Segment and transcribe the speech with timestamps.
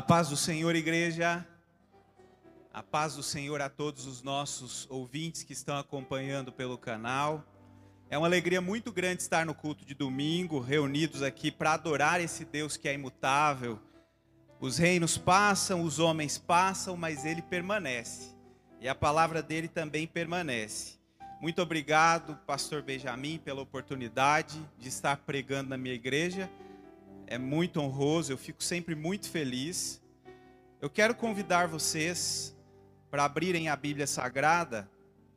[0.00, 1.46] A paz do Senhor, igreja.
[2.72, 7.44] A paz do Senhor a todos os nossos ouvintes que estão acompanhando pelo canal.
[8.08, 12.46] É uma alegria muito grande estar no culto de domingo, reunidos aqui para adorar esse
[12.46, 13.78] Deus que é imutável.
[14.58, 18.34] Os reinos passam, os homens passam, mas ele permanece.
[18.80, 20.98] E a palavra dele também permanece.
[21.42, 26.50] Muito obrigado, pastor Benjamin, pela oportunidade de estar pregando na minha igreja
[27.30, 30.02] é muito honroso, eu fico sempre muito feliz.
[30.80, 32.56] Eu quero convidar vocês
[33.08, 34.90] para abrirem a Bíblia Sagrada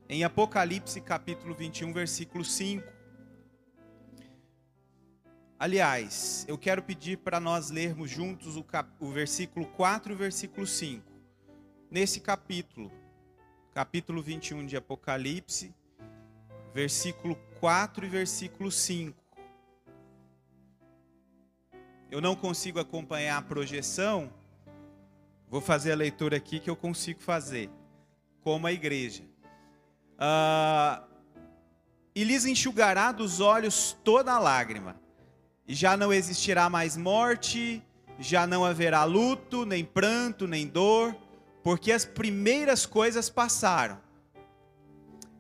[0.10, 2.92] em Apocalipse capítulo 21, versículo 5.
[5.60, 8.90] Aliás, eu quero pedir para nós lermos juntos o, cap...
[9.00, 11.06] o versículo 4 e o versículo 5.
[11.92, 12.92] Nesse capítulo,
[13.72, 15.72] capítulo 21 de Apocalipse,
[16.74, 19.23] versículo 4 e versículo 5.
[22.14, 24.32] Eu não consigo acompanhar a projeção,
[25.50, 27.72] vou fazer a leitura aqui que eu consigo fazer,
[28.44, 29.24] como a igreja.
[30.20, 31.06] Ah,
[32.14, 34.96] e lhes enxugará dos olhos toda lágrima,
[35.68, 37.82] e já não existirá mais morte,
[38.20, 41.16] já não haverá luto, nem pranto, nem dor,
[41.64, 44.00] porque as primeiras coisas passaram.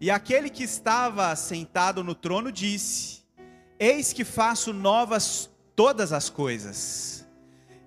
[0.01, 3.21] E aquele que estava sentado no trono disse:
[3.79, 7.25] Eis que faço novas todas as coisas.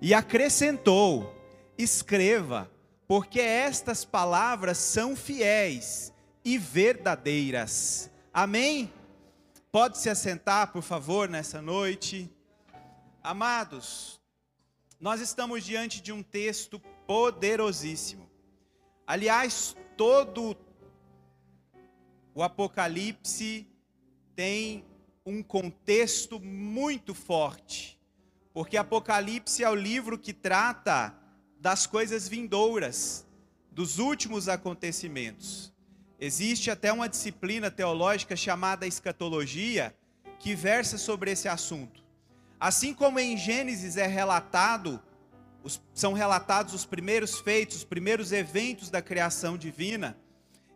[0.01, 1.35] E acrescentou:
[1.77, 2.69] escreva,
[3.07, 8.09] porque estas palavras são fiéis e verdadeiras.
[8.33, 8.91] Amém?
[9.71, 12.29] Pode se assentar, por favor, nessa noite.
[13.21, 14.21] Amados,
[14.99, 18.29] nós estamos diante de um texto poderosíssimo.
[19.05, 20.55] Aliás, todo
[22.33, 23.67] o Apocalipse
[24.35, 24.85] tem
[25.27, 27.99] um contexto muito forte,
[28.53, 31.13] porque Apocalipse é o livro que trata
[31.59, 33.27] das coisas vindouras,
[33.69, 35.73] dos últimos acontecimentos.
[36.17, 39.93] Existe até uma disciplina teológica chamada escatologia
[40.39, 42.01] que versa sobre esse assunto.
[42.57, 45.03] Assim como em Gênesis é relatado,
[45.61, 50.17] os, são relatados os primeiros feitos, os primeiros eventos da criação divina,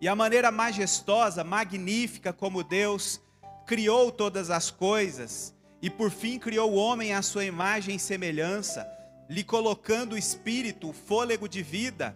[0.02, 3.22] e a maneira majestosa, magnífica como Deus
[3.72, 8.86] criou todas as coisas e por fim criou o homem à sua imagem e semelhança,
[9.30, 12.14] lhe colocando o espírito, o fôlego de vida.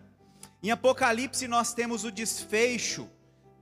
[0.61, 3.09] Em Apocalipse nós temos o desfecho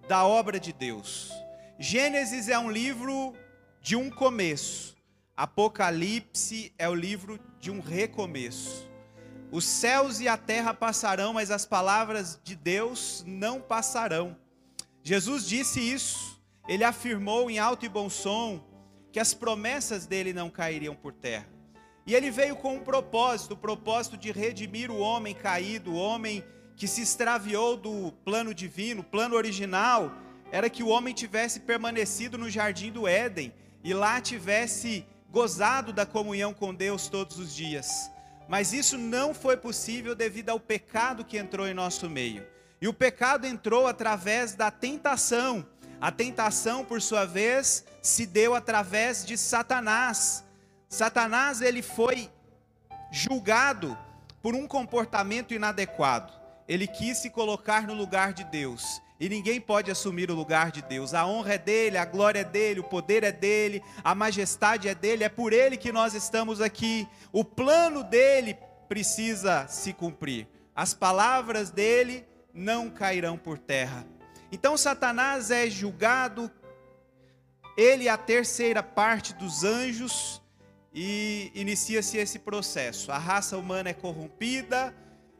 [0.08, 1.32] da obra de Deus.
[1.78, 3.36] Gênesis é um livro
[3.80, 4.96] de um começo.
[5.38, 8.90] Apocalipse é o livro de um recomeço.
[9.52, 14.36] Os céus e a terra passarão, mas as palavras de Deus não passarão.
[15.04, 16.33] Jesus disse isso
[16.68, 18.64] ele afirmou em alto e bom som
[19.12, 21.48] que as promessas dele não cairiam por terra.
[22.06, 26.44] E ele veio com um propósito, o propósito de redimir o homem caído, o homem
[26.76, 30.12] que se extraviou do plano divino, o plano original
[30.52, 33.54] era que o homem tivesse permanecido no jardim do Éden
[33.84, 38.12] e lá tivesse gozado da comunhão com Deus todos os dias.
[38.48, 42.46] Mas isso não foi possível devido ao pecado que entrou em nosso meio.
[42.82, 45.66] E o pecado entrou através da tentação,
[46.04, 50.44] a tentação, por sua vez, se deu através de Satanás.
[50.90, 52.30] Satanás ele foi
[53.10, 53.98] julgado
[54.42, 56.34] por um comportamento inadequado.
[56.68, 59.02] Ele quis se colocar no lugar de Deus.
[59.18, 61.14] E ninguém pode assumir o lugar de Deus.
[61.14, 64.94] A honra é dele, a glória é dele, o poder é dele, a majestade é
[64.94, 67.08] dele, é por ele que nós estamos aqui.
[67.32, 68.58] O plano dele
[68.90, 70.50] precisa se cumprir.
[70.76, 74.06] As palavras dele não cairão por terra.
[74.54, 76.50] Então Satanás é julgado,
[77.76, 80.44] ele é a terceira parte dos anjos,
[80.94, 83.12] e inicia-se esse processo.
[83.12, 84.96] A raça humana é corrompida,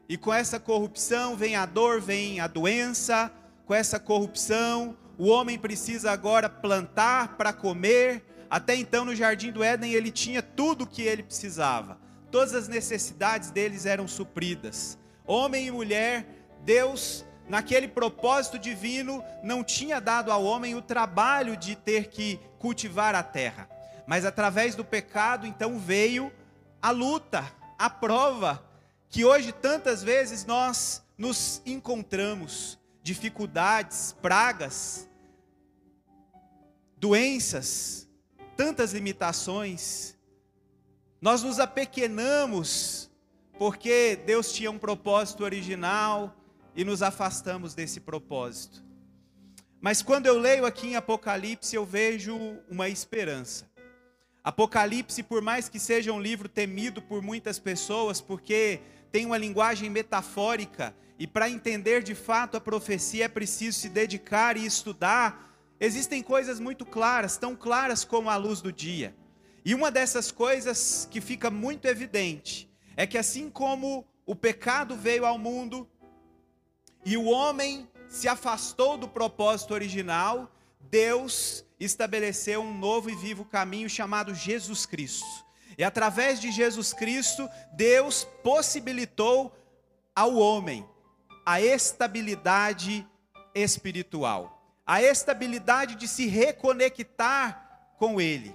[0.08, 3.32] e com essa corrupção vem a dor, vem a doença,
[3.64, 8.24] com essa corrupção, o homem precisa agora plantar para comer.
[8.50, 12.00] Até então, no jardim do Éden, ele tinha tudo o que ele precisava,
[12.32, 14.98] todas as necessidades deles eram supridas.
[15.24, 16.26] Homem e mulher,
[16.64, 23.14] Deus naquele propósito divino, não tinha dado ao homem o trabalho de ter que cultivar
[23.14, 23.68] a terra.
[24.06, 26.32] Mas através do pecado, então veio
[26.80, 27.44] a luta,
[27.78, 28.62] a prova,
[29.08, 35.08] que hoje tantas vezes nós nos encontramos dificuldades, pragas,
[36.96, 38.08] doenças,
[38.56, 40.16] tantas limitações.
[41.20, 43.10] Nós nos apequenamos
[43.58, 46.34] porque Deus tinha um propósito original,
[46.76, 48.84] e nos afastamos desse propósito.
[49.80, 52.36] Mas quando eu leio aqui em Apocalipse, eu vejo
[52.70, 53.70] uma esperança.
[54.42, 58.80] Apocalipse, por mais que seja um livro temido por muitas pessoas, porque
[59.12, 64.56] tem uma linguagem metafórica, e para entender de fato a profecia é preciso se dedicar
[64.56, 69.14] e estudar, existem coisas muito claras, tão claras como a luz do dia.
[69.64, 75.24] E uma dessas coisas que fica muito evidente é que assim como o pecado veio
[75.24, 75.88] ao mundo
[77.04, 83.88] e o homem se afastou do propósito original, Deus estabeleceu um novo e vivo caminho
[83.88, 85.44] chamado Jesus Cristo.
[85.76, 89.52] E através de Jesus Cristo, Deus possibilitou
[90.14, 90.86] ao homem
[91.44, 93.06] a estabilidade
[93.54, 98.54] espiritual, a estabilidade de se reconectar com Ele.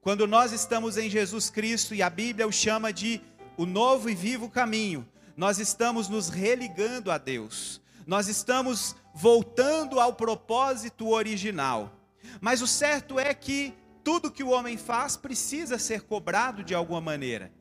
[0.00, 3.20] Quando nós estamos em Jesus Cristo e a Bíblia o chama de
[3.56, 5.06] o novo e vivo caminho,
[5.36, 11.98] nós estamos nos religando a Deus, nós estamos voltando ao propósito original.
[12.40, 17.00] Mas o certo é que tudo que o homem faz precisa ser cobrado de alguma
[17.00, 17.52] maneira.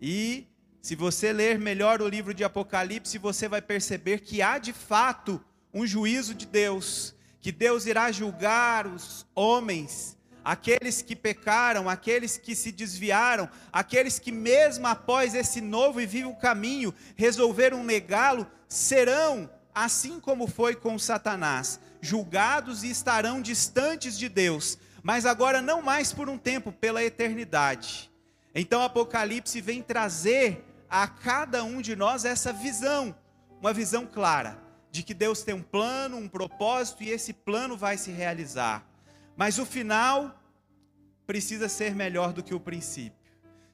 [0.00, 0.46] E
[0.80, 5.42] se você ler melhor o livro de Apocalipse, você vai perceber que há de fato
[5.72, 12.54] um juízo de Deus, que Deus irá julgar os homens, aqueles que pecaram, aqueles que
[12.54, 19.50] se desviaram, aqueles que, mesmo após esse novo e vivo caminho, resolveram negá-lo, serão,
[19.84, 26.12] assim como foi com Satanás, julgados e estarão distantes de Deus, mas agora não mais
[26.12, 28.10] por um tempo, pela eternidade.
[28.54, 33.14] Então Apocalipse vem trazer a cada um de nós essa visão,
[33.60, 34.58] uma visão clara
[34.90, 38.84] de que Deus tem um plano, um propósito e esse plano vai se realizar.
[39.36, 40.36] Mas o final
[41.26, 43.19] precisa ser melhor do que o princípio.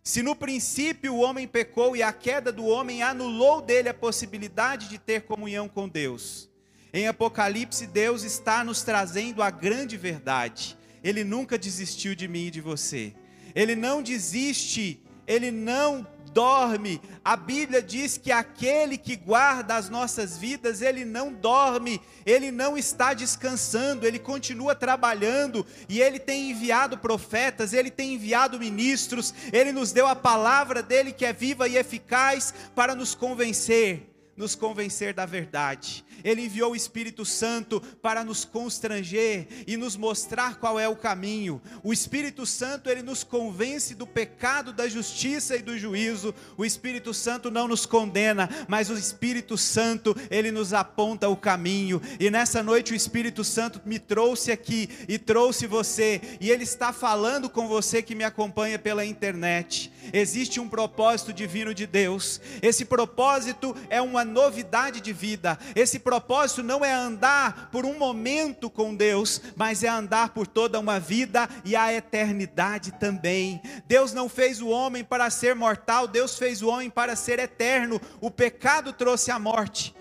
[0.06, 4.88] Se no princípio o homem pecou e a queda do homem anulou dele a possibilidade
[4.88, 6.49] de ter comunhão com Deus,
[6.93, 10.79] em Apocalipse Deus está nos trazendo a grande verdade.
[11.03, 13.14] Ele nunca desistiu de mim e de você.
[13.53, 17.00] Ele não desiste, ele não dorme.
[17.24, 22.76] A Bíblia diz que aquele que guarda as nossas vidas, ele não dorme, ele não
[22.76, 29.72] está descansando, ele continua trabalhando e ele tem enviado profetas, ele tem enviado ministros, ele
[29.72, 35.14] nos deu a palavra dele que é viva e eficaz para nos convencer nos convencer
[35.14, 36.04] da verdade.
[36.24, 41.60] Ele enviou o Espírito Santo para nos constranger e nos mostrar qual é o caminho.
[41.82, 46.34] O Espírito Santo, ele nos convence do pecado, da justiça e do juízo.
[46.56, 52.00] O Espírito Santo não nos condena, mas o Espírito Santo, ele nos aponta o caminho.
[52.19, 56.92] E nessa noite o Espírito Santo me trouxe aqui e trouxe você, e ele está
[56.92, 59.92] falando com você que me acompanha pela internet.
[60.12, 62.40] Existe um propósito divino de Deus.
[62.62, 65.58] Esse propósito é uma novidade de vida.
[65.74, 70.79] Esse propósito não é andar por um momento com Deus, mas é andar por toda
[70.79, 73.61] uma vida e a eternidade também.
[73.88, 78.00] Deus não fez o homem para ser mortal, Deus fez o homem para ser eterno.
[78.20, 79.97] O pecado trouxe a morte,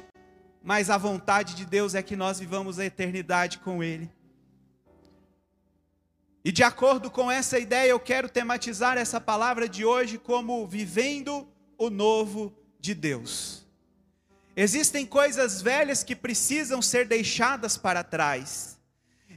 [0.64, 4.08] mas a vontade de Deus é que nós vivamos a eternidade com Ele.
[6.44, 11.48] E de acordo com essa ideia, eu quero tematizar essa palavra de hoje como vivendo
[11.80, 13.65] o novo de Deus.
[14.56, 18.80] Existem coisas velhas que precisam ser deixadas para trás.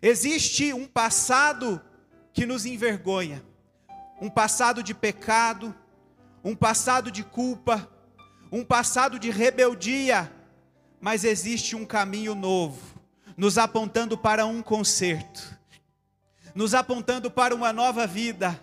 [0.01, 1.83] Existe um passado
[2.33, 3.43] que nos envergonha,
[4.21, 5.75] um passado de pecado,
[6.45, 7.91] um passado de culpa,
[8.53, 10.33] um passado de rebeldia,
[11.01, 12.81] mas existe um caminho novo,
[13.37, 15.59] nos apontando para um conserto,
[16.55, 18.61] nos apontando para uma nova vida.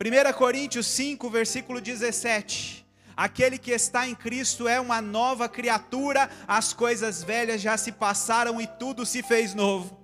[0.00, 2.87] 1 Coríntios 5, versículo 17
[3.18, 8.60] Aquele que está em Cristo é uma nova criatura, as coisas velhas já se passaram
[8.60, 9.98] e tudo se fez novo.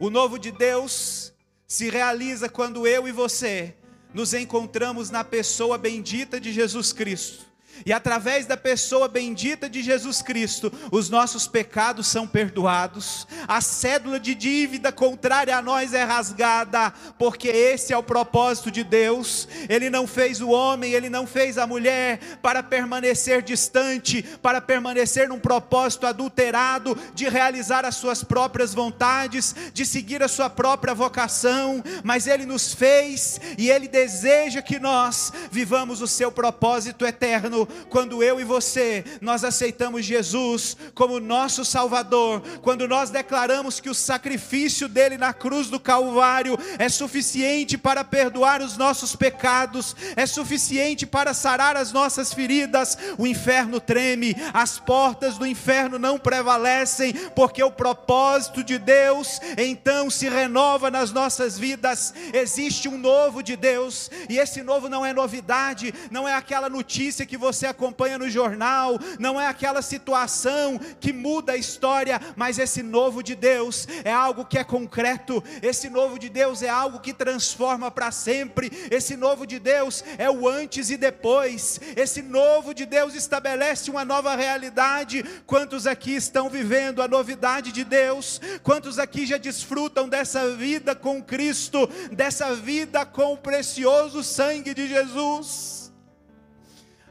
[0.00, 1.32] O novo de Deus
[1.68, 3.76] se realiza quando eu e você
[4.12, 7.51] nos encontramos na pessoa bendita de Jesus Cristo
[7.84, 14.20] e através da pessoa bendita de Jesus Cristo, os nossos pecados são perdoados, a cédula
[14.20, 19.48] de dívida contrária a nós é rasgada, porque esse é o propósito de Deus.
[19.68, 25.28] Ele não fez o homem, ele não fez a mulher para permanecer distante, para permanecer
[25.28, 31.82] num propósito adulterado de realizar as suas próprias vontades, de seguir a sua própria vocação,
[32.04, 38.22] mas ele nos fez e ele deseja que nós vivamos o seu propósito eterno quando
[38.22, 44.88] eu e você nós aceitamos Jesus como nosso Salvador, quando nós declaramos que o sacrifício
[44.88, 51.34] dele na cruz do Calvário é suficiente para perdoar os nossos pecados, é suficiente para
[51.34, 57.70] sarar as nossas feridas, o inferno treme, as portas do inferno não prevalecem, porque o
[57.70, 62.12] propósito de Deus então se renova nas nossas vidas.
[62.32, 67.26] Existe um novo de Deus, e esse novo não é novidade, não é aquela notícia
[67.26, 72.82] que você acompanha no jornal, não é aquela situação que muda a história, mas esse
[72.82, 77.12] novo de Deus é algo que é concreto, esse novo de Deus é algo que
[77.12, 82.86] transforma para sempre, esse novo de Deus é o antes e depois, esse novo de
[82.86, 85.22] Deus estabelece uma nova realidade.
[85.46, 88.40] Quantos aqui estão vivendo a novidade de Deus?
[88.62, 94.88] Quantos aqui já desfrutam dessa vida com Cristo, dessa vida com o precioso sangue de
[94.88, 95.81] Jesus?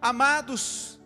[0.01, 0.99] Amados,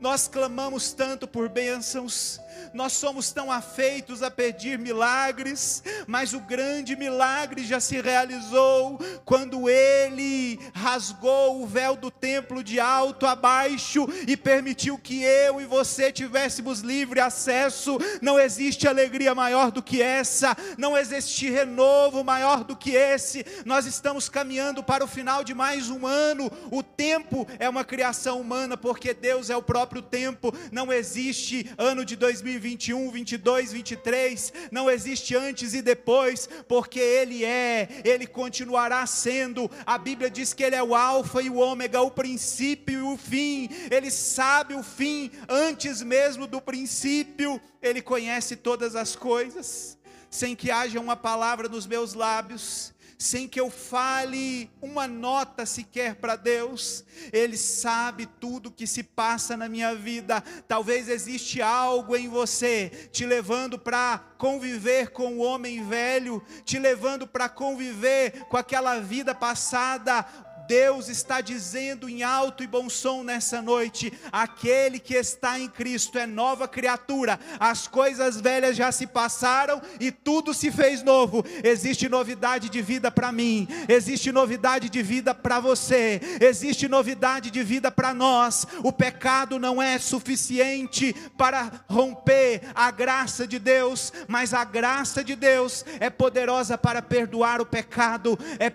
[0.00, 2.40] nós clamamos tanto por bênçãos,
[2.74, 9.68] nós somos tão afeitos a pedir milagres, mas o grande milagre já se realizou quando
[9.68, 15.64] ele rasgou o véu do templo de alto a baixo e permitiu que eu e
[15.64, 17.98] você tivéssemos livre acesso.
[18.20, 23.44] Não existe alegria maior do que essa, não existe renovo maior do que esse.
[23.64, 26.50] Nós estamos caminhando para o final de mais um ano.
[26.70, 30.52] O tempo é uma criação humana, porque Deus é o próprio tempo.
[30.70, 37.44] Não existe ano de 2020 2021, 22, 23, não existe antes e depois, porque Ele
[37.44, 39.70] é, Ele continuará sendo.
[39.86, 43.16] A Bíblia diz que Ele é o Alfa e o Ômega, o princípio e o
[43.16, 43.68] fim.
[43.90, 49.96] Ele sabe o fim antes mesmo do princípio, Ele conhece todas as coisas,
[50.28, 56.14] sem que haja uma palavra nos meus lábios sem que eu fale uma nota sequer
[56.14, 57.04] para Deus.
[57.32, 60.40] Ele sabe tudo que se passa na minha vida.
[60.68, 67.26] Talvez existe algo em você te levando para conviver com o homem velho, te levando
[67.26, 70.24] para conviver com aquela vida passada,
[70.68, 76.18] Deus está dizendo em alto e bom som nessa noite: aquele que está em Cristo
[76.18, 81.42] é nova criatura, as coisas velhas já se passaram e tudo se fez novo.
[81.64, 87.62] Existe novidade de vida para mim, existe novidade de vida para você, existe novidade de
[87.62, 88.66] vida para nós.
[88.84, 95.34] O pecado não é suficiente para romper a graça de Deus, mas a graça de
[95.34, 98.70] Deus é poderosa para perdoar o pecado, é,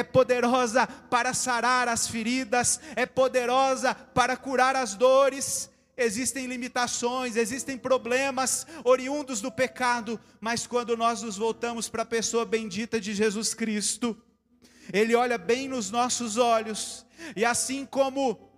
[0.00, 5.70] é poderosa para sarar as feridas, é poderosa para curar as dores.
[5.96, 12.44] Existem limitações, existem problemas oriundos do pecado, mas quando nós nos voltamos para a pessoa
[12.44, 14.16] bendita de Jesus Cristo,
[14.92, 17.04] Ele olha bem nos nossos olhos,
[17.34, 18.48] e assim como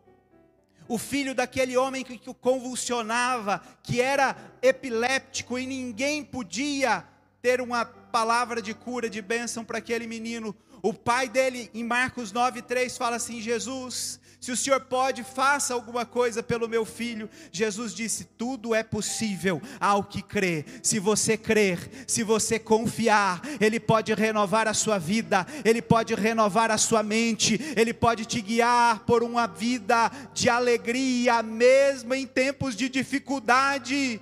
[0.87, 7.05] o filho daquele homem que convulsionava, que era epiléptico e ninguém podia
[7.41, 12.33] ter uma palavra de cura, de bênção para aquele menino, o pai dele, em Marcos
[12.33, 17.29] 9,3, fala assim: Jesus, se o senhor pode, faça alguma coisa pelo meu filho.
[17.53, 20.65] Jesus disse: tudo é possível ao que crê.
[20.83, 26.71] Se você crer, se você confiar, Ele pode renovar a sua vida, Ele pode renovar
[26.71, 32.75] a sua mente, Ele pode te guiar por uma vida de alegria, mesmo em tempos
[32.75, 34.19] de dificuldade.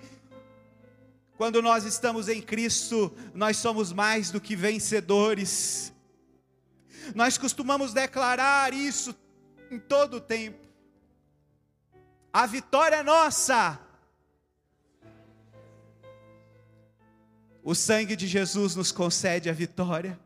[1.37, 5.93] Quando nós estamos em Cristo, nós somos mais do que vencedores.
[7.15, 9.15] Nós costumamos declarar isso
[9.71, 10.67] em todo o tempo.
[12.33, 13.79] A vitória é nossa.
[17.63, 20.19] O sangue de Jesus nos concede a vitória.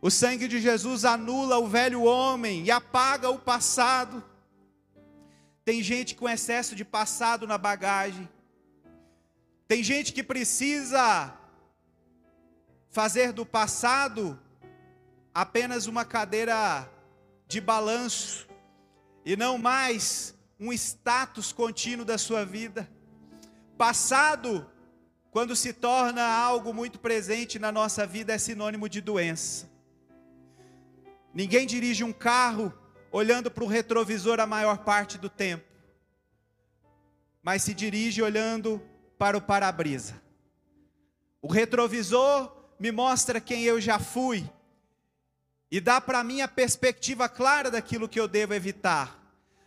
[0.00, 4.22] O sangue de Jesus anula o velho homem e apaga o passado.
[5.64, 8.28] Tem gente com excesso de passado na bagagem.
[9.66, 11.34] Tem gente que precisa
[12.90, 14.38] fazer do passado
[15.34, 16.88] apenas uma cadeira
[17.48, 18.46] de balanço
[19.24, 22.88] e não mais um status contínuo da sua vida.
[23.76, 24.70] Passado,
[25.32, 29.68] quando se torna algo muito presente na nossa vida, é sinônimo de doença.
[31.34, 32.72] Ninguém dirige um carro
[33.10, 35.64] olhando para o retrovisor a maior parte do tempo,
[37.42, 38.80] mas se dirige olhando
[39.18, 40.22] para o para-brisa.
[41.42, 44.48] O retrovisor me mostra quem eu já fui,
[45.70, 49.18] e dá para mim a perspectiva clara daquilo que eu devo evitar,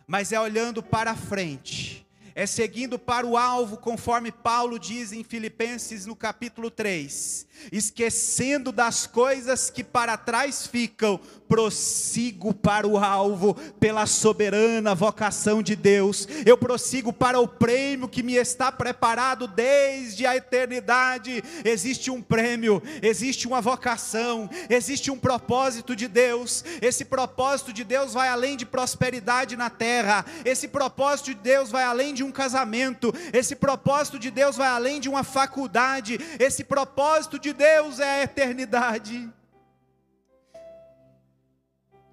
[0.06, 6.06] mas é olhando para frente, é seguindo para o alvo, conforme Paulo diz em Filipenses
[6.06, 14.06] no capítulo 3, esquecendo das coisas que para trás ficam, prossigo para o alvo, pela
[14.06, 20.36] soberana vocação de Deus, eu prossigo para o prêmio que me está preparado desde a
[20.36, 21.42] eternidade.
[21.64, 26.64] Existe um prêmio, existe uma vocação, existe um propósito de Deus.
[26.82, 31.84] Esse propósito de Deus vai além de prosperidade na terra, esse propósito de Deus vai
[31.84, 37.38] além de um casamento, esse propósito de Deus vai além de uma faculdade, esse propósito
[37.38, 39.37] de Deus é a eternidade.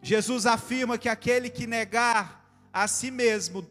[0.05, 3.67] Jesus afirma que aquele que negar a si mesmo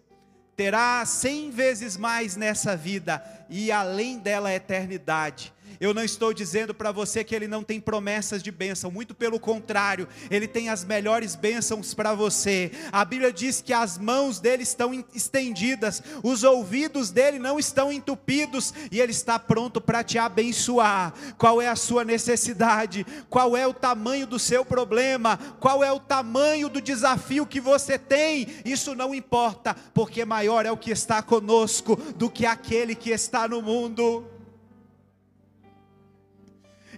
[0.57, 5.54] terá cem vezes mais nessa vida e além dela a eternidade.
[5.81, 9.41] Eu não estou dizendo para você que ele não tem promessas de bênção, muito pelo
[9.41, 12.71] contrário, ele tem as melhores bênçãos para você.
[12.93, 18.73] A Bíblia diz que as mãos dele estão estendidas, os ouvidos dele não estão entupidos
[18.91, 21.13] e ele está pronto para te abençoar.
[21.37, 23.07] Qual é a sua necessidade?
[23.29, 25.39] Qual é o tamanho do seu problema?
[25.61, 28.49] Qual é o tamanho do desafio que você tem?
[28.65, 33.49] Isso não importa, porque maior é o que está conosco do que aquele que está
[33.49, 34.34] no mundo.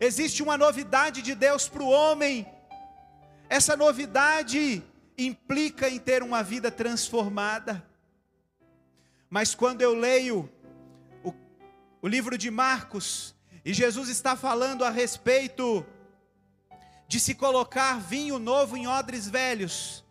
[0.00, 2.46] Existe uma novidade de Deus para o homem.
[3.48, 4.82] Essa novidade
[5.16, 7.84] implica em ter uma vida transformada.
[9.30, 10.50] Mas quando eu leio
[11.24, 11.32] o,
[12.02, 13.34] o livro de Marcos,
[13.64, 15.84] e Jesus está falando a respeito
[17.08, 20.04] de se colocar vinho novo em odres velhos,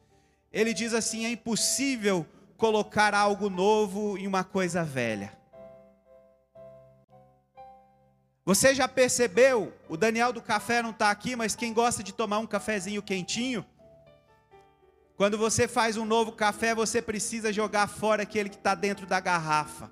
[0.51, 2.25] ele diz assim: é impossível
[2.57, 5.37] colocar algo novo em uma coisa velha.
[8.45, 9.73] Você já percebeu?
[9.89, 13.65] O Daniel do café não está aqui, mas quem gosta de tomar um cafezinho quentinho?
[15.17, 19.19] Quando você faz um novo café, você precisa jogar fora aquele que está dentro da
[19.19, 19.91] garrafa,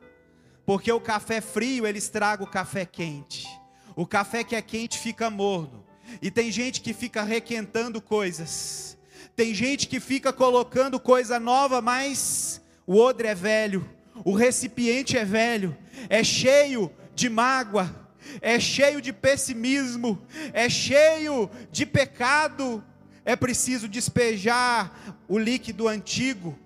[0.68, 3.48] porque o café frio ele estraga o café quente.
[3.96, 5.84] O café que é quente fica morno.
[6.22, 8.98] E tem gente que fica requentando coisas.
[9.36, 13.90] Tem gente que fica colocando coisa nova, mas o odre é velho,
[14.24, 15.76] o recipiente é velho,
[16.08, 18.03] é cheio de mágoa,
[18.42, 20.22] é cheio de pessimismo,
[20.54, 22.84] é cheio de pecado,
[23.26, 26.58] é preciso despejar o líquido antigo,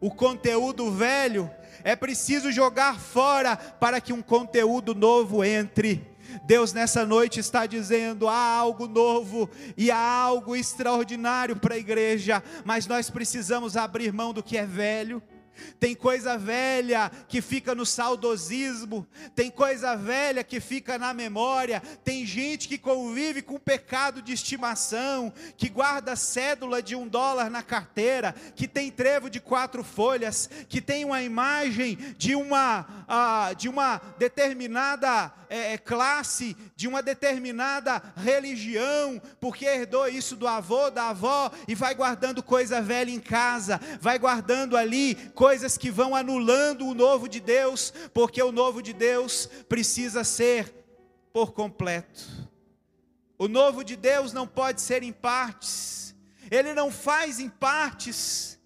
[0.00, 1.50] o conteúdo velho,
[1.82, 6.14] é preciso jogar fora para que um conteúdo novo entre.
[6.46, 12.42] Deus nessa noite está dizendo: há algo novo e há algo extraordinário para a igreja,
[12.64, 15.22] mas nós precisamos abrir mão do que é velho
[15.78, 22.24] tem coisa velha que fica no saudosismo, tem coisa velha que fica na memória, tem
[22.26, 28.34] gente que convive com pecado de estimação, que guarda cédula de um dólar na carteira,
[28.54, 34.00] que tem trevo de quatro folhas, que tem uma imagem de uma, uh, de uma
[34.18, 41.50] determinada é, é, classe, de uma determinada religião, porque herdou isso do avô, da avó,
[41.68, 46.94] e vai guardando coisa velha em casa, vai guardando ali coisas que vão anulando o
[46.94, 50.74] novo de Deus, porque o novo de Deus precisa ser
[51.34, 52.48] por completo.
[53.36, 56.16] O novo de Deus não pode ser em partes,
[56.50, 58.58] ele não faz em partes,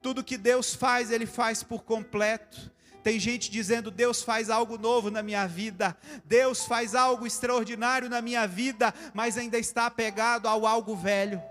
[0.00, 2.72] tudo que Deus faz, ele faz por completo.
[3.04, 8.22] Tem gente dizendo: Deus faz algo novo na minha vida, Deus faz algo extraordinário na
[8.22, 11.42] minha vida, mas ainda está apegado ao algo velho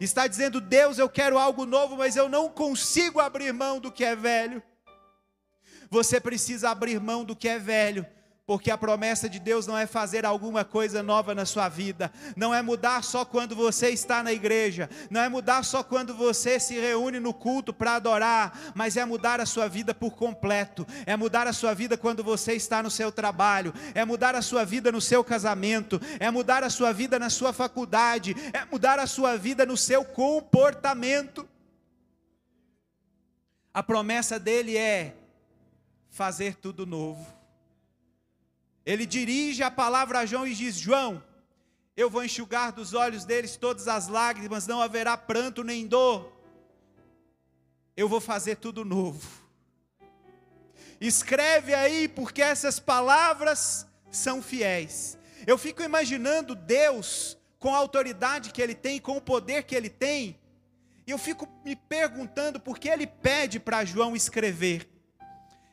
[0.00, 4.04] está dizendo: Deus, eu quero algo novo, mas eu não consigo abrir mão do que
[4.04, 4.62] é velho.
[5.90, 8.06] Você precisa abrir mão do que é velho,
[8.46, 12.54] porque a promessa de Deus não é fazer alguma coisa nova na sua vida, não
[12.54, 16.74] é mudar só quando você está na igreja, não é mudar só quando você se
[16.74, 21.46] reúne no culto para adorar, mas é mudar a sua vida por completo, é mudar
[21.46, 25.00] a sua vida quando você está no seu trabalho, é mudar a sua vida no
[25.00, 29.64] seu casamento, é mudar a sua vida na sua faculdade, é mudar a sua vida
[29.64, 31.48] no seu comportamento.
[33.72, 35.16] A promessa dele é
[36.10, 37.43] fazer tudo novo.
[38.84, 41.22] Ele dirige a palavra a João e diz: João,
[41.96, 46.32] eu vou enxugar dos olhos deles todas as lágrimas, não haverá pranto nem dor.
[47.96, 49.26] Eu vou fazer tudo novo.
[51.00, 55.16] Escreve aí, porque essas palavras são fiéis.
[55.46, 59.88] Eu fico imaginando Deus com a autoridade que ele tem, com o poder que ele
[59.88, 60.38] tem,
[61.06, 64.88] e eu fico me perguntando por que ele pede para João escrever.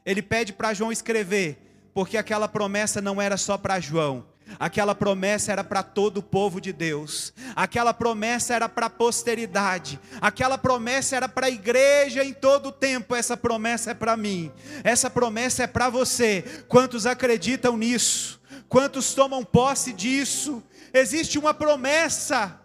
[0.05, 4.25] Ele pede para João escrever porque aquela promessa não era só para João.
[4.59, 7.33] Aquela promessa era para todo o povo de Deus.
[7.55, 9.99] Aquela promessa era para a posteridade.
[10.19, 13.15] Aquela promessa era para a igreja em todo o tempo.
[13.15, 14.51] Essa promessa é para mim.
[14.83, 16.43] Essa promessa é para você.
[16.67, 18.41] Quantos acreditam nisso?
[18.67, 20.63] Quantos tomam posse disso?
[20.93, 22.59] Existe uma promessa.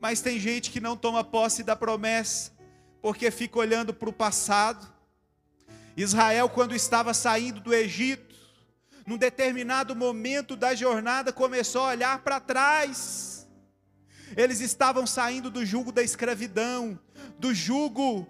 [0.00, 2.52] Mas tem gente que não toma posse da promessa,
[3.00, 4.86] porque fica olhando para o passado.
[5.96, 8.36] Israel, quando estava saindo do Egito,
[9.06, 13.48] num determinado momento da jornada, começou a olhar para trás.
[14.36, 16.98] Eles estavam saindo do jugo da escravidão,
[17.38, 18.26] do jugo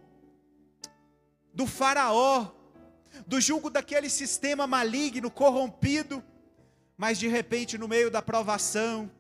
[1.53, 2.53] do Faraó,
[3.27, 6.23] do jugo daquele sistema maligno, corrompido,
[6.97, 9.11] mas de repente, no meio da provação,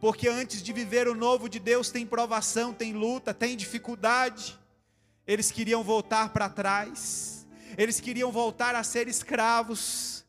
[0.00, 4.58] porque antes de viver o novo de Deus, tem provação, tem luta, tem dificuldade,
[5.26, 7.35] eles queriam voltar para trás,
[7.76, 10.24] eles queriam voltar a ser escravos,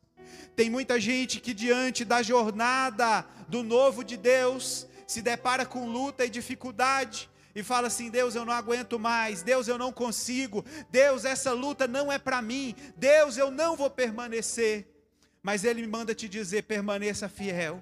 [0.56, 6.26] tem muita gente que, diante da jornada do novo de Deus, se depara com luta
[6.26, 11.26] e dificuldade e fala assim: Deus, eu não aguento mais, Deus, eu não consigo, Deus,
[11.26, 14.88] essa luta não é para mim, Deus, eu não vou permanecer.
[15.42, 17.82] Mas Ele me manda te dizer: permaneça fiel,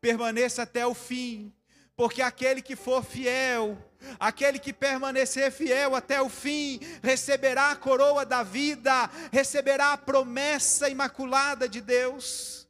[0.00, 1.52] permaneça até o fim,
[1.96, 3.78] porque aquele que for fiel,
[4.20, 10.90] aquele que permanecer fiel até o fim, receberá a coroa da vida, receberá a promessa
[10.90, 12.68] imaculada de Deus.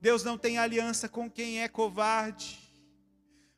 [0.00, 2.58] Deus não tem aliança com quem é covarde.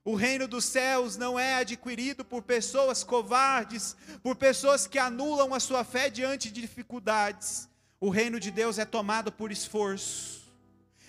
[0.05, 5.61] O reino dos céus não é adquirido por pessoas covardes, por pessoas que anulam a
[5.61, 7.69] sua fé diante de dificuldades.
[8.01, 10.51] O reino de Deus é tomado por esforço.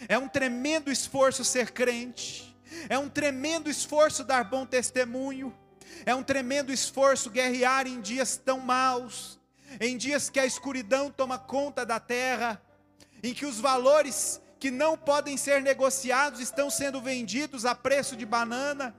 [0.08, 2.49] É um tremendo esforço ser crente.
[2.88, 5.54] É um tremendo esforço dar bom testemunho.
[6.06, 9.40] É um tremendo esforço guerrear em dias tão maus,
[9.80, 12.62] em dias que a escuridão toma conta da terra,
[13.22, 18.26] em que os valores que não podem ser negociados estão sendo vendidos a preço de
[18.26, 18.94] banana.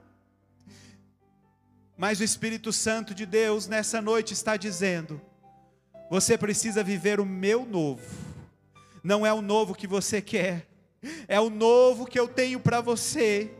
[1.97, 5.21] Mas o Espírito Santo de Deus nessa noite está dizendo:
[6.09, 8.03] você precisa viver o meu novo,
[9.03, 10.67] não é o novo que você quer,
[11.27, 13.51] é o novo que eu tenho para você.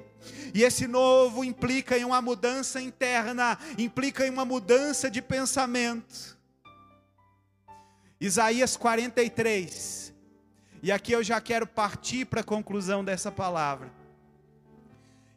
[0.54, 6.38] E esse novo implica em uma mudança interna, implica em uma mudança de pensamento.
[8.20, 10.14] Isaías 43.
[10.84, 13.92] E aqui eu já quero partir para a conclusão dessa palavra.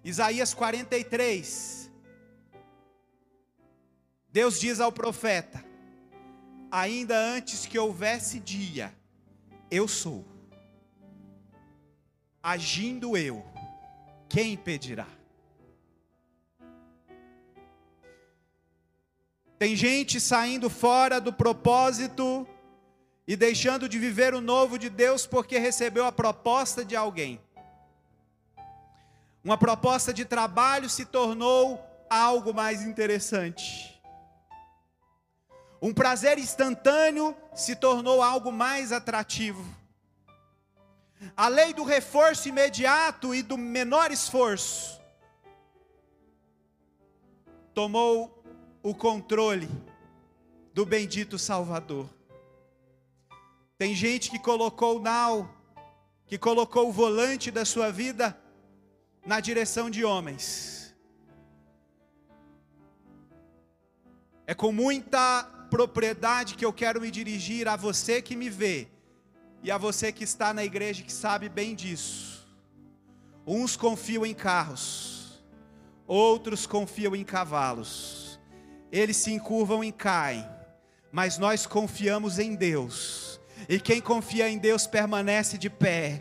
[0.02, 1.90] Isaías 43.
[4.30, 5.64] Deus diz ao profeta:
[6.70, 8.94] Ainda antes que houvesse dia,
[9.70, 10.24] eu sou.
[12.42, 13.53] Agindo eu
[14.34, 15.06] quem impedirá?
[19.56, 22.44] Tem gente saindo fora do propósito
[23.28, 27.40] e deixando de viver o novo de Deus porque recebeu a proposta de alguém.
[29.44, 34.02] Uma proposta de trabalho se tornou algo mais interessante.
[35.80, 39.83] Um prazer instantâneo se tornou algo mais atrativo.
[41.36, 45.00] A lei do reforço imediato e do menor esforço
[47.72, 48.42] tomou
[48.82, 49.68] o controle
[50.72, 52.08] do bendito Salvador.
[53.76, 55.52] Tem gente que colocou o nau,
[56.26, 58.38] que colocou o volante da sua vida
[59.26, 60.94] na direção de homens.
[64.46, 68.93] É com muita propriedade que eu quero me dirigir a você que me vê
[69.64, 72.46] e a você que está na igreja que sabe bem disso.
[73.46, 75.42] Uns confiam em carros,
[76.06, 78.38] outros confiam em cavalos.
[78.92, 80.46] Eles se encurvam e caem,
[81.10, 83.40] mas nós confiamos em Deus.
[83.66, 86.20] E quem confia em Deus permanece de pé.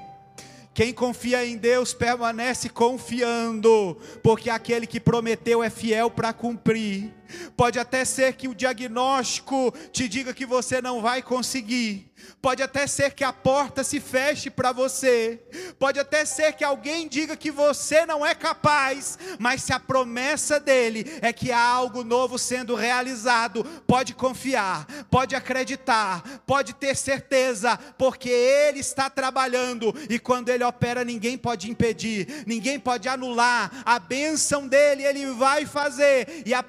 [0.73, 7.13] Quem confia em Deus permanece confiando, porque aquele que prometeu é fiel para cumprir.
[7.55, 12.85] Pode até ser que o diagnóstico te diga que você não vai conseguir, Pode até
[12.87, 15.41] ser que a porta se feche para você.
[15.79, 19.17] Pode até ser que alguém diga que você não é capaz.
[19.39, 25.35] Mas se a promessa dele é que há algo novo sendo realizado, pode confiar, pode
[25.35, 32.43] acreditar, pode ter certeza, porque ele está trabalhando e quando ele opera, ninguém pode impedir,
[32.45, 33.71] ninguém pode anular.
[33.85, 36.61] A bênção dele ele vai fazer e a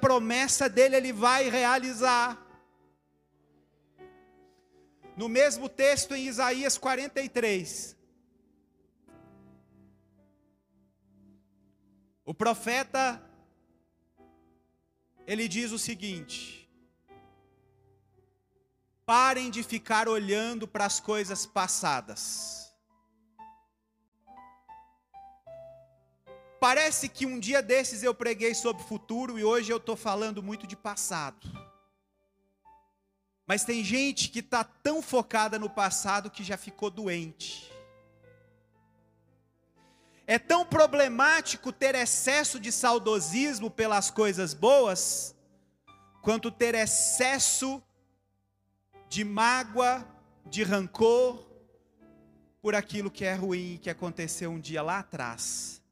[0.45, 2.39] promessa dele ele vai realizar.
[5.17, 7.95] No mesmo texto em Isaías 43,
[12.25, 13.21] o profeta
[15.25, 16.69] ele diz o seguinte:
[19.05, 22.64] Parem de ficar olhando para as coisas passadas.
[26.67, 30.65] Parece que um dia desses eu preguei sobre futuro e hoje eu estou falando muito
[30.65, 31.47] de passado.
[33.45, 37.71] Mas tem gente que está tão focada no passado que já ficou doente.
[40.25, 45.35] É tão problemático ter excesso de saudosismo pelas coisas boas,
[46.23, 47.79] quanto ter excesso
[49.07, 50.03] de mágoa,
[50.47, 51.45] de rancor
[52.59, 55.84] por aquilo que é ruim que aconteceu um dia lá atrás.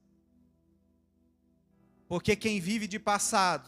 [2.13, 3.67] Porque quem vive de passado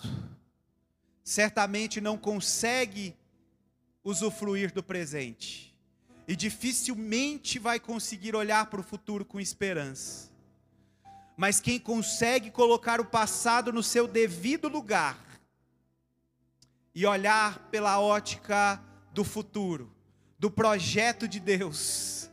[1.23, 3.17] certamente não consegue
[4.03, 5.75] usufruir do presente
[6.27, 10.29] e dificilmente vai conseguir olhar para o futuro com esperança.
[11.35, 15.17] Mas quem consegue colocar o passado no seu devido lugar
[16.93, 18.79] e olhar pela ótica
[19.11, 19.91] do futuro,
[20.37, 22.29] do projeto de Deus,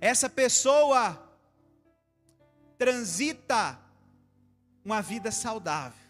[0.00, 1.22] essa pessoa
[2.78, 3.87] transita
[4.88, 6.08] uma vida saudável.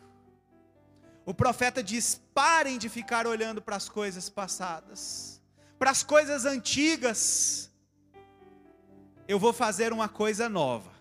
[1.26, 5.42] O profeta diz: parem de ficar olhando para as coisas passadas,
[5.76, 7.72] para as coisas antigas.
[9.26, 10.92] Eu vou fazer uma coisa nova.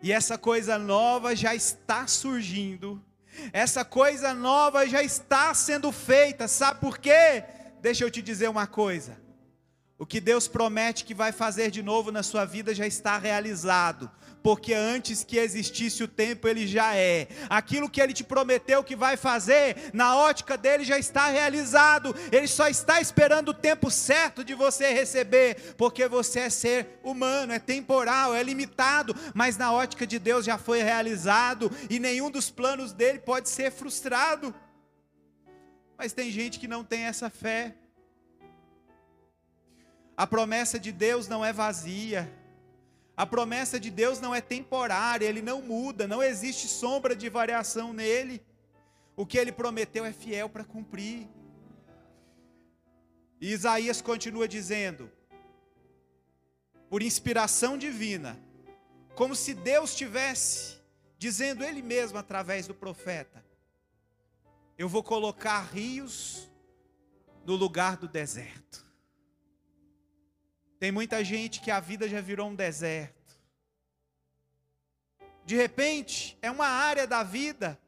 [0.00, 3.04] E essa coisa nova já está surgindo.
[3.52, 6.46] Essa coisa nova já está sendo feita.
[6.46, 7.44] Sabe por quê?
[7.82, 9.20] Deixa eu te dizer uma coisa.
[10.00, 14.10] O que Deus promete que vai fazer de novo na sua vida já está realizado
[14.42, 17.28] porque antes que existisse o tempo, ele já é.
[17.48, 22.14] Aquilo que ele te prometeu que vai fazer, na ótica dele já está realizado.
[22.32, 27.52] Ele só está esperando o tempo certo de você receber, porque você é ser humano,
[27.52, 32.50] é temporal, é limitado, mas na ótica de Deus já foi realizado e nenhum dos
[32.50, 34.54] planos dele pode ser frustrado.
[35.98, 37.74] Mas tem gente que não tem essa fé.
[40.20, 42.30] A promessa de Deus não é vazia.
[43.16, 47.94] A promessa de Deus não é temporária, ele não muda, não existe sombra de variação
[47.94, 48.44] nele.
[49.16, 51.26] O que ele prometeu é fiel para cumprir.
[53.40, 55.10] E Isaías continua dizendo,
[56.90, 58.38] por inspiração divina,
[59.14, 60.82] como se Deus tivesse
[61.16, 63.42] dizendo ele mesmo através do profeta:
[64.76, 66.46] Eu vou colocar rios
[67.46, 68.89] no lugar do deserto.
[70.80, 73.38] Tem muita gente que a vida já virou um deserto.
[75.44, 77.78] De repente, é uma área da vida,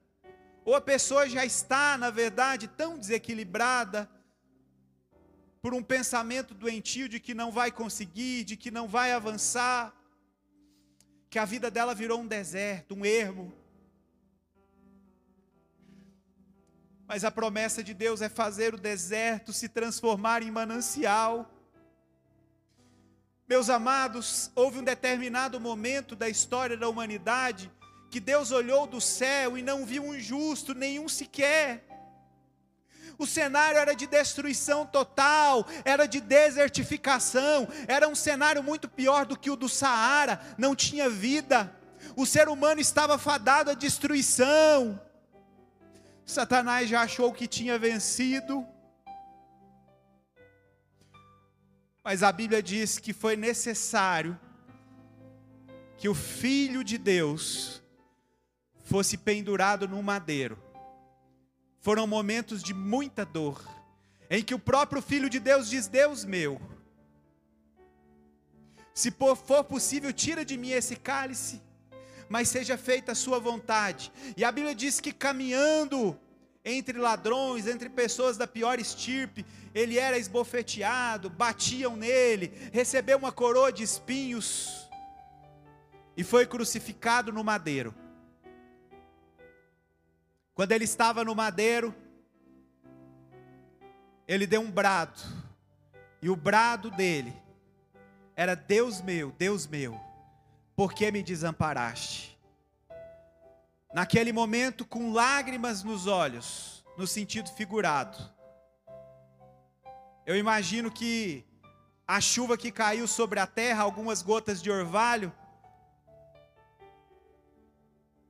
[0.63, 4.11] ou a pessoa já está, na verdade, tão desequilibrada,
[5.63, 9.95] por um pensamento doentio de que não vai conseguir, de que não vai avançar,
[11.31, 13.55] que a vida dela virou um deserto, um ermo.
[17.07, 21.51] Mas a promessa de Deus é fazer o deserto se transformar em manancial.
[23.53, 27.71] Meus amados, houve um determinado momento da história da humanidade
[28.11, 31.87] que Deus olhou do céu e não viu um justo, nenhum sequer.
[33.19, 39.39] O cenário era de destruição total, era de desertificação, era um cenário muito pior do
[39.39, 41.77] que o do Saara, não tinha vida.
[42.17, 44.99] O ser humano estava fadado à destruição.
[46.25, 48.67] Satanás já achou que tinha vencido.
[52.05, 54.39] Mas a Bíblia diz que foi necessário
[55.97, 57.81] que o Filho de Deus
[58.83, 60.59] fosse pendurado no madeiro.
[61.81, 63.65] Foram momentos de muita dor,
[64.29, 66.61] em que o próprio Filho de Deus diz: Deus meu,
[68.93, 71.63] se for possível, tira de mim esse cálice,
[72.29, 74.13] mas seja feita a Sua vontade.
[74.37, 76.19] E a Bíblia diz que caminhando
[76.65, 79.45] entre ladrões, entre pessoas da pior estirpe,
[79.75, 84.89] ele era esbofeteado, batiam nele, recebeu uma coroa de espinhos
[86.17, 87.95] e foi crucificado no madeiro.
[90.55, 91.95] Quando ele estava no madeiro,
[94.29, 95.21] ele deu um brado,
[96.21, 97.35] e o brado dele
[98.37, 99.99] era: Deus meu, Deus meu,
[100.77, 102.32] por que me desamparaste?
[103.93, 108.17] Naquele momento, com lágrimas nos olhos, no sentido figurado,
[110.25, 111.45] eu imagino que
[112.07, 115.33] a chuva que caiu sobre a terra, algumas gotas de orvalho,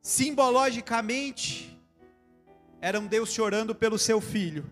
[0.00, 1.78] simbologicamente,
[2.80, 4.68] eram Deus chorando pelo seu filho,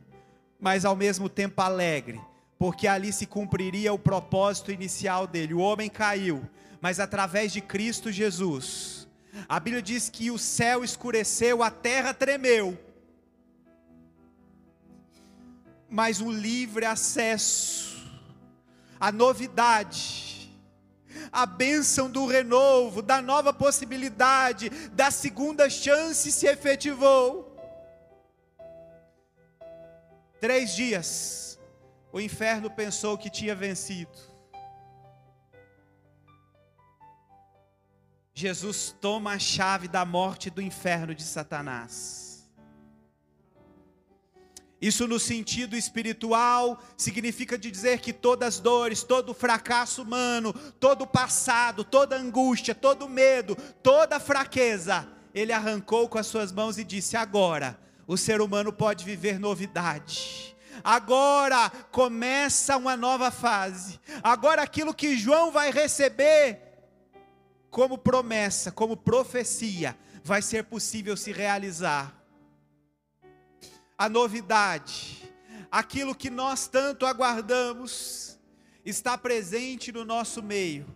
[0.58, 2.20] mas ao mesmo tempo alegre,
[2.58, 5.54] porque ali se cumpriria o propósito inicial dele.
[5.54, 6.42] O homem caiu,
[6.80, 8.99] mas através de Cristo Jesus,
[9.48, 12.78] a Bíblia diz que o céu escureceu, a terra tremeu
[15.90, 18.08] mas o livre acesso,
[18.98, 20.56] a novidade,
[21.32, 27.48] a bênção do renovo, da nova possibilidade, da segunda chance se efetivou.
[30.40, 31.58] Três dias,
[32.12, 34.29] o inferno pensou que tinha vencido.
[38.32, 42.30] Jesus toma a chave da morte do inferno de Satanás.
[44.80, 51.84] Isso no sentido espiritual significa dizer que todas as dores, todo fracasso humano, todo passado,
[51.84, 57.78] toda angústia, todo medo, toda fraqueza, ele arrancou com as suas mãos e disse: agora
[58.06, 60.56] o ser humano pode viver novidade.
[60.82, 64.00] Agora começa uma nova fase.
[64.22, 66.69] Agora aquilo que João vai receber
[67.70, 72.14] como promessa, como profecia, vai ser possível se realizar.
[73.96, 75.22] A novidade,
[75.70, 78.38] aquilo que nós tanto aguardamos,
[78.84, 80.86] está presente no nosso meio.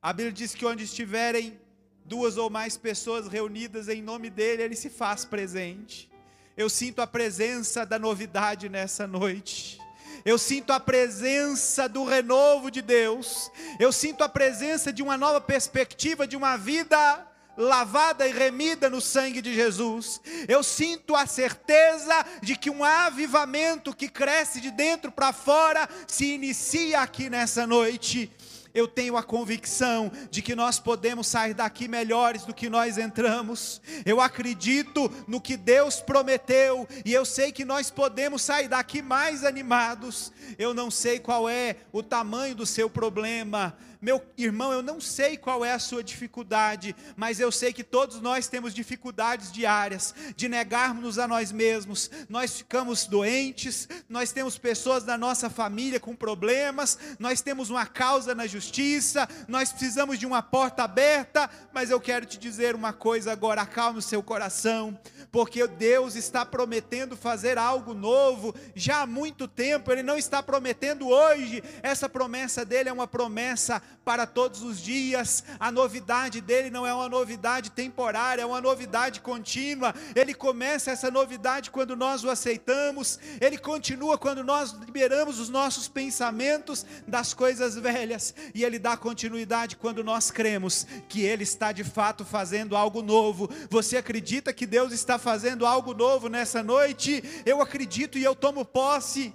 [0.00, 1.58] A Bíblia diz que onde estiverem
[2.04, 6.10] duas ou mais pessoas reunidas em nome dele, ele se faz presente.
[6.56, 9.79] Eu sinto a presença da novidade nessa noite
[10.24, 15.40] eu sinto a presença do renovo de Deus, eu sinto a presença de uma nova
[15.40, 20.20] perspectiva, de uma vida lavada e remida no sangue de Jesus.
[20.48, 26.32] Eu sinto a certeza de que um avivamento que cresce de dentro para fora se
[26.32, 28.32] inicia aqui nessa noite
[28.74, 33.80] eu tenho a convicção de que nós podemos sair daqui melhores do que nós entramos.
[34.04, 39.44] Eu acredito no que Deus prometeu e eu sei que nós podemos sair daqui mais
[39.44, 40.32] animados.
[40.58, 45.36] Eu não sei qual é o tamanho do seu problema, meu irmão, eu não sei
[45.36, 50.48] qual é a sua dificuldade, mas eu sei que todos nós temos dificuldades diárias de
[50.48, 52.10] negarmos a nós mesmos.
[52.28, 58.34] Nós ficamos doentes, nós temos pessoas da nossa família com problemas, nós temos uma causa
[58.34, 63.32] na justiça, nós precisamos de uma porta aberta, mas eu quero te dizer uma coisa
[63.32, 64.98] agora, acalme o seu coração
[65.30, 71.08] porque Deus está prometendo fazer algo novo já há muito tempo, Ele não está prometendo
[71.08, 76.86] hoje, essa promessa dele é uma promessa para todos os dias, a novidade dele não
[76.86, 82.30] é uma novidade temporária, é uma novidade contínua, ele começa essa novidade quando nós o
[82.30, 88.96] aceitamos, ele continua quando nós liberamos os nossos pensamentos das coisas velhas, e ele dá
[88.96, 93.50] continuidade quando nós cremos que ele está de fato fazendo algo novo.
[93.68, 98.64] Você acredita que Deus está fazendo algo novo nessa noite, eu acredito e eu tomo
[98.64, 99.34] posse.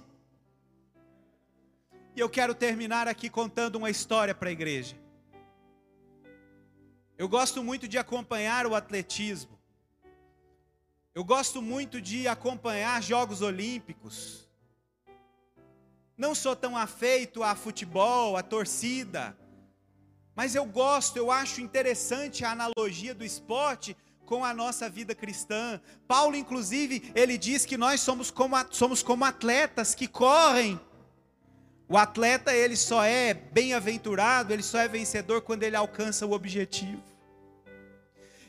[2.16, 4.96] E eu quero terminar aqui contando uma história para a igreja.
[7.18, 9.58] Eu gosto muito de acompanhar o atletismo.
[11.14, 14.48] Eu gosto muito de acompanhar Jogos Olímpicos.
[16.16, 19.36] Não sou tão afeito a futebol, a torcida,
[20.34, 25.78] mas eu gosto, eu acho interessante a analogia do esporte, com a nossa vida cristã.
[26.08, 30.80] Paulo, inclusive, ele diz que nós somos como, somos como atletas que correm.
[31.88, 37.02] O atleta, ele só é bem-aventurado, ele só é vencedor quando ele alcança o objetivo.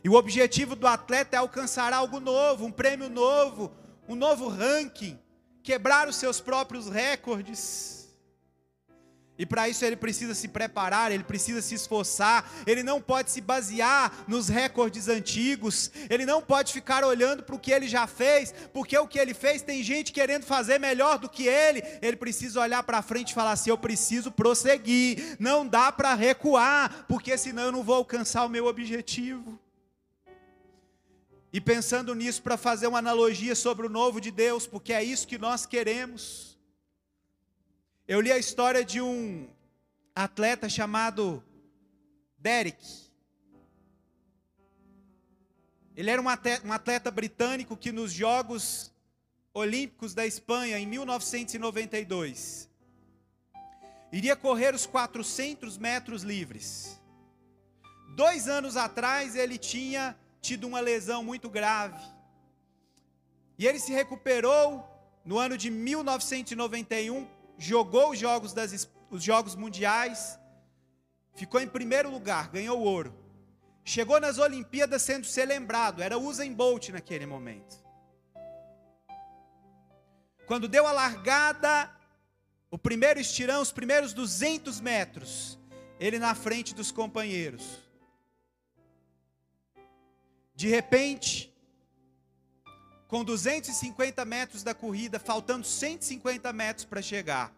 [0.03, 3.71] E o objetivo do atleta é alcançar algo novo, um prêmio novo,
[4.07, 5.19] um novo ranking,
[5.61, 7.96] quebrar os seus próprios recordes.
[9.39, 13.39] E para isso ele precisa se preparar, ele precisa se esforçar, ele não pode se
[13.39, 18.53] basear nos recordes antigos, ele não pode ficar olhando para o que ele já fez,
[18.73, 21.83] porque o que ele fez tem gente querendo fazer melhor do que ele.
[22.01, 27.05] Ele precisa olhar para frente e falar assim: eu preciso prosseguir, não dá para recuar,
[27.07, 29.59] porque senão eu não vou alcançar o meu objetivo.
[31.53, 35.27] E pensando nisso, para fazer uma analogia sobre o novo de Deus, porque é isso
[35.27, 36.46] que nós queremos.
[38.07, 39.49] Eu li a história de um
[40.15, 41.43] atleta chamado
[42.37, 42.81] Derek.
[45.93, 48.93] Ele era um atleta, um atleta britânico que nos Jogos
[49.53, 52.69] Olímpicos da Espanha, em 1992,
[54.09, 57.01] iria correr os 400 metros livres.
[58.15, 62.01] Dois anos atrás ele tinha tido uma lesão muito grave.
[63.59, 64.87] E ele se recuperou
[65.25, 70.39] no ano de 1991 jogou os jogos, das, os jogos mundiais,
[71.33, 73.15] ficou em primeiro lugar, ganhou ouro.
[73.83, 77.77] Chegou nas Olimpíadas sendo ser lembrado, era Usain Bolt naquele momento.
[80.45, 81.91] Quando deu a largada,
[82.69, 85.57] o primeiro estirão, os primeiros 200 metros,
[85.99, 87.79] ele na frente dos companheiros.
[90.53, 91.53] De repente,
[93.07, 97.53] com 250 metros da corrida, faltando 150 metros para chegar,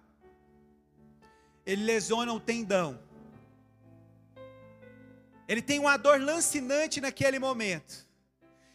[1.66, 3.00] ele lesiona o tendão.
[5.48, 8.08] Ele tem uma dor lancinante naquele momento.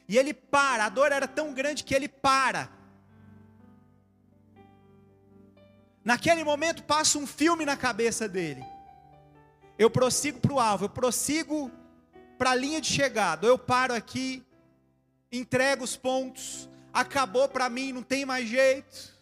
[0.09, 2.69] E ele para, a dor era tão grande que ele para.
[6.05, 8.65] Naquele momento passa um filme na cabeça dele.
[9.79, 11.71] Eu prossigo para o alvo, eu prossigo
[12.37, 13.47] para a linha de chegada.
[13.47, 14.45] Eu paro aqui,
[15.39, 19.15] entrego os pontos, acabou para mim, não tem mais jeito.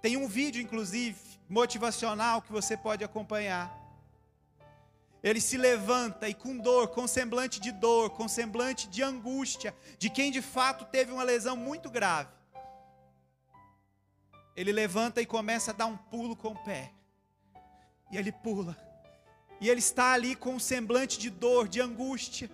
[0.00, 1.18] Tem um vídeo, inclusive,
[1.48, 3.84] motivacional que você pode acompanhar
[5.24, 10.10] ele se levanta e com dor, com semblante de dor, com semblante de angústia, de
[10.10, 12.28] quem de fato teve uma lesão muito grave.
[14.54, 16.92] Ele levanta e começa a dar um pulo com o pé.
[18.12, 18.76] E ele pula.
[19.62, 22.50] E ele está ali com um semblante de dor, de angústia.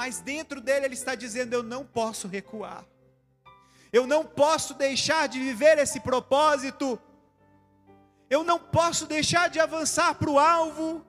[0.00, 2.84] Mas dentro dele ele está dizendo: Eu não posso recuar.
[3.92, 7.00] Eu não posso deixar de viver esse propósito.
[8.28, 11.06] Eu não posso deixar de avançar para o alvo.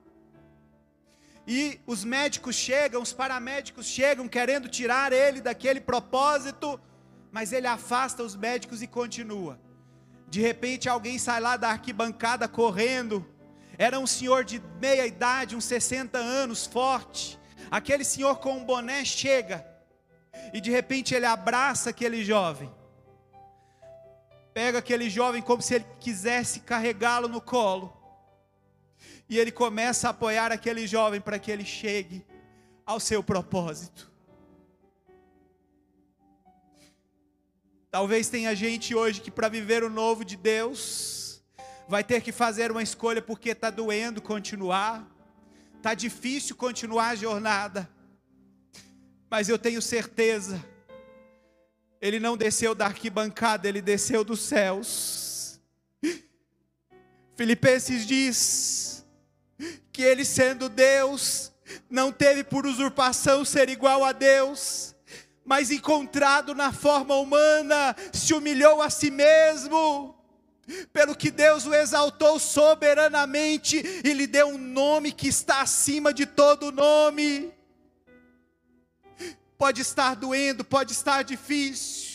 [1.47, 6.79] E os médicos chegam, os paramédicos chegam querendo tirar ele daquele propósito,
[7.31, 9.59] mas ele afasta os médicos e continua.
[10.27, 13.25] De repente alguém sai lá da arquibancada correndo.
[13.79, 17.39] Era um senhor de meia idade, uns 60 anos, forte.
[17.71, 19.65] Aquele senhor com um boné chega.
[20.53, 22.71] E de repente ele abraça aquele jovem.
[24.53, 27.95] Pega aquele jovem como se ele quisesse carregá-lo no colo
[29.29, 32.25] e ele começa a apoiar aquele jovem para que ele chegue
[32.85, 34.11] ao seu propósito.
[37.89, 41.41] Talvez tenha gente hoje que, para viver o novo de Deus,
[41.87, 45.07] vai ter que fazer uma escolha porque está doendo continuar,
[45.85, 47.87] está difícil continuar a jornada,
[49.29, 50.59] mas eu tenho certeza,
[52.01, 55.61] ele não desceu da arquibancada, ele desceu dos céus.
[57.35, 59.05] Filipenses diz
[59.93, 61.51] que ele, sendo Deus,
[61.87, 64.95] não teve por usurpação ser igual a Deus,
[65.45, 70.14] mas encontrado na forma humana, se humilhou a si mesmo,
[70.91, 76.25] pelo que Deus o exaltou soberanamente e lhe deu um nome que está acima de
[76.25, 77.51] todo nome.
[79.57, 82.14] Pode estar doendo, pode estar difícil,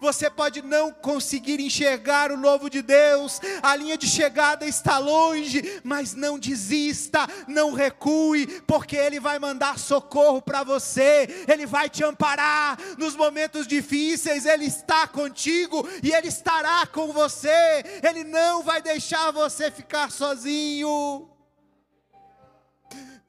[0.00, 5.80] você pode não conseguir enxergar o novo de Deus, a linha de chegada está longe,
[5.82, 12.04] mas não desista, não recue, porque Ele vai mandar socorro para você, Ele vai te
[12.04, 18.80] amparar nos momentos difíceis, Ele está contigo e Ele estará com você, Ele não vai
[18.82, 21.30] deixar você ficar sozinho.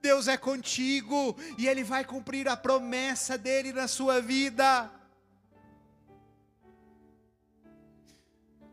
[0.01, 4.89] Deus é contigo e Ele vai cumprir a promessa dele na sua vida.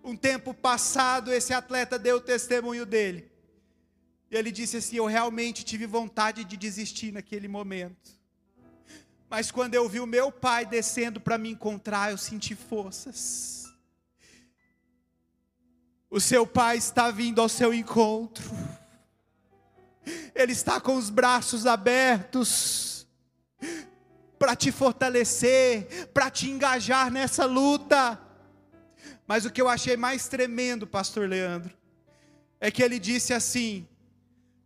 [0.04, 3.32] Um tempo passado, esse atleta deu o testemunho dele.
[4.30, 8.12] E ele disse assim: Eu realmente tive vontade de desistir naquele momento.
[9.30, 13.64] Mas quando eu vi o meu pai descendo para me encontrar, eu senti forças.
[16.10, 18.44] O seu pai está vindo ao seu encontro.
[20.34, 23.06] Ele está com os braços abertos
[24.38, 28.20] para te fortalecer, para te engajar nessa luta.
[29.26, 31.76] Mas o que eu achei mais tremendo, pastor Leandro,
[32.60, 33.88] é que ele disse assim: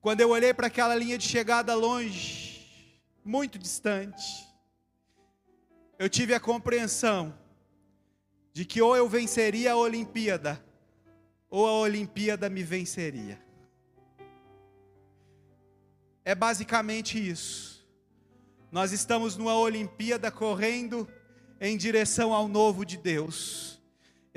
[0.00, 4.46] quando eu olhei para aquela linha de chegada longe, muito distante,
[5.98, 7.34] eu tive a compreensão
[8.52, 10.64] de que ou eu venceria a Olimpíada,
[11.50, 13.40] ou a Olimpíada me venceria.
[16.24, 17.86] É basicamente isso.
[18.70, 21.08] Nós estamos numa Olimpíada correndo
[21.60, 23.77] em direção ao novo de Deus.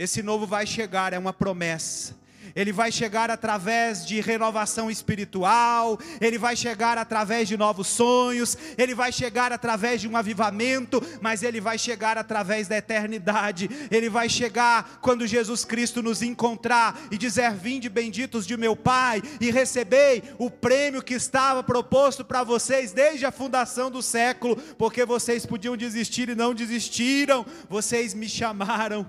[0.02, 2.20] Esse novo vai chegar, é uma promessa.
[2.56, 8.96] Ele vai chegar através de renovação espiritual, ele vai chegar através de novos sonhos, ele
[8.96, 13.70] vai chegar através de um avivamento, mas ele vai chegar através da eternidade.
[13.92, 19.22] Ele vai chegar quando Jesus Cristo nos encontrar e dizer: Vinde benditos de meu Pai,
[19.40, 25.06] e recebei o prêmio que estava proposto para vocês desde a fundação do século, porque
[25.06, 29.06] vocês podiam desistir e não desistiram, vocês me chamaram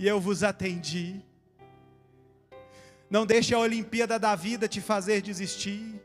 [0.00, 1.20] e eu vos atendi.
[3.10, 6.00] Não deixe a Olimpíada da vida te fazer desistir.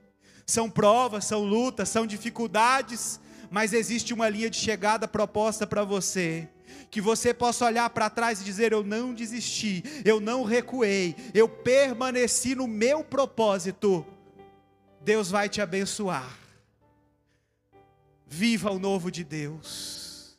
[0.46, 6.46] São provas, são lutas, são dificuldades, mas existe uma linha de chegada proposta para você.
[6.92, 11.48] Que você possa olhar para trás e dizer: Eu não desisti, eu não recuei, eu
[11.48, 14.06] permaneci no meu propósito.
[15.00, 16.38] Deus vai te abençoar.
[18.28, 20.38] Viva o novo de Deus.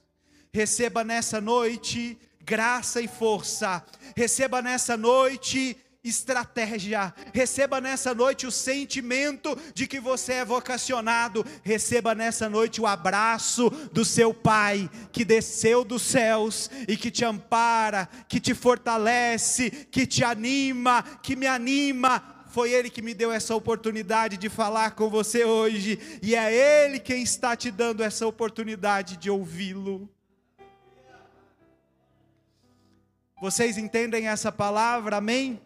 [0.53, 3.85] Receba nessa noite graça e força.
[4.17, 7.13] Receba nessa noite estratégia.
[7.33, 11.45] Receba nessa noite o sentimento de que você é vocacionado.
[11.65, 17.25] Receba nessa noite o abraço do seu Pai, que desceu dos céus e que te
[17.25, 23.31] ampara, que te fortalece, que te anima, que me anima foi Ele que me deu
[23.31, 28.27] essa oportunidade de falar com você hoje, e é Ele quem está te dando essa
[28.27, 30.09] oportunidade de ouvi-lo.
[33.39, 35.19] Vocês entendem essa palavra?
[35.19, 35.61] Amém?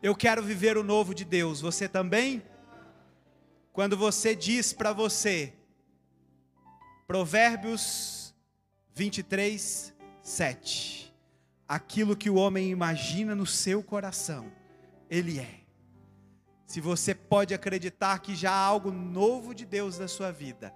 [0.00, 2.40] Eu quero viver o novo de Deus, você também?
[3.72, 5.52] Quando você diz para você,
[7.08, 8.32] Provérbios
[8.94, 11.12] 23, 7,
[11.66, 14.52] aquilo que o homem imagina no seu coração,
[15.10, 15.60] ele é.
[16.66, 20.72] Se você pode acreditar que já há algo novo de Deus na sua vida,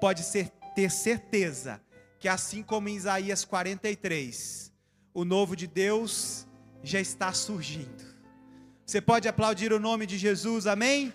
[0.00, 1.80] pode ser, ter certeza
[2.18, 4.74] que assim como em Isaías 43,
[5.16, 6.46] o novo de Deus
[6.82, 8.04] já está surgindo.
[8.84, 11.10] Você pode aplaudir o nome de Jesus, amém?